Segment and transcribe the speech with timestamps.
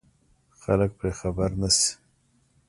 [0.61, 1.89] خلک پرې خبر نه شي.